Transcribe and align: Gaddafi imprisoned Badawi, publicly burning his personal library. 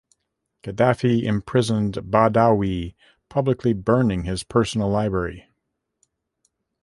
Gaddafi 0.63 1.25
imprisoned 1.25 1.93
Badawi, 2.09 2.95
publicly 3.29 3.73
burning 3.73 4.23
his 4.23 4.41
personal 4.41 4.89
library. 4.89 5.47